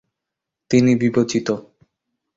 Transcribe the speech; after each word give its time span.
তিনি 0.71 0.91
বিবেচিত। 0.95 1.47